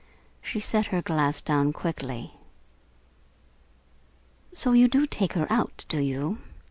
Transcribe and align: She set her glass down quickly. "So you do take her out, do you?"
She 0.41 0.59
set 0.59 0.87
her 0.87 1.03
glass 1.03 1.41
down 1.41 1.73
quickly. 1.73 2.33
"So 4.51 4.71
you 4.71 4.87
do 4.87 5.05
take 5.05 5.33
her 5.33 5.45
out, 5.53 5.85
do 5.89 5.99
you?" 5.99 6.39